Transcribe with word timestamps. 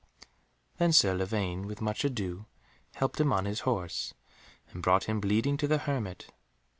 Then 0.79 0.93
Sir 0.93 1.13
Lavaine, 1.13 1.67
with 1.67 1.79
much 1.79 2.03
ado, 2.03 2.47
helped 2.95 3.21
him 3.21 3.31
on 3.31 3.45
his 3.45 3.59
horse, 3.59 4.15
and 4.71 4.81
brought 4.81 5.03
him 5.03 5.19
bleeding 5.19 5.57
to 5.57 5.67
the 5.67 5.77
hermit. 5.77 6.33